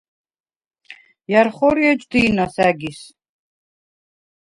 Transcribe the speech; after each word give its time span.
ჲა̈რ 1.29 1.47
ხორი 1.55 1.83
ეჯ 1.91 2.01
დი̄ნას 2.11 2.55
ა̈გის? 2.67 3.01